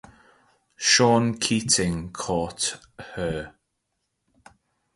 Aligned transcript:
Sean 0.77 1.33
Keating 1.37 2.11
taught 2.11 2.79
her 3.13 3.53
portraiture. 4.43 4.57